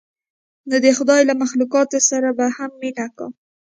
نو 0.69 0.75
د 0.85 0.87
خداى 0.97 1.21
له 1.29 1.33
مخلوقاتو 1.43 1.97
سره 2.09 2.29
به 2.37 2.45
هم 2.57 2.71
مينه 2.81 3.05
کا. 3.17 3.27